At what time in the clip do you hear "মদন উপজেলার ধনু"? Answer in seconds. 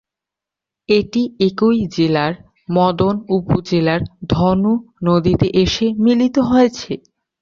2.69-4.73